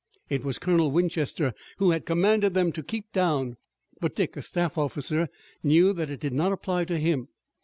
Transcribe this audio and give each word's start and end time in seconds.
It 0.29 0.43
was 0.43 0.57
Colonel 0.57 0.89
Winchester 0.89 1.53
who 1.77 1.91
had 1.91 2.07
commanded 2.07 2.55
them 2.55 2.71
to 2.71 2.81
keep 2.81 3.11
down, 3.11 3.57
but 3.99 4.15
Dick, 4.15 4.35
a 4.35 4.41
staff 4.41 4.75
officer, 4.75 5.29
knew 5.61 5.93
that 5.93 6.09
it 6.09 6.19
did 6.19 6.33
not 6.33 6.51
apply 6.51 6.85
to 6.85 6.97
him. 6.97 7.27